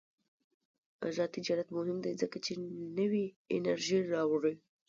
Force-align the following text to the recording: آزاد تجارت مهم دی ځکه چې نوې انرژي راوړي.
آزاد 1.07 1.29
تجارت 1.37 1.67
مهم 1.77 1.97
دی 2.05 2.11
ځکه 2.21 2.37
چې 2.45 2.51
نوې 2.97 3.25
انرژي 3.55 3.99
راوړي. 4.13 4.55